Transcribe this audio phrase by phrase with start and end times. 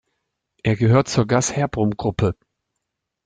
[0.63, 2.33] Er gehört zur Gasherbrum-Gruppe.